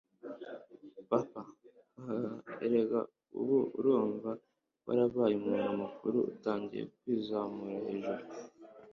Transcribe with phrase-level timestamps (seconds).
[1.09, 1.41] papa
[2.05, 2.35] hahah!
[2.65, 2.99] erega
[3.39, 4.31] ubu urumva
[4.85, 8.23] warabaye umuntu mukuru utangiye kwizamura hejuru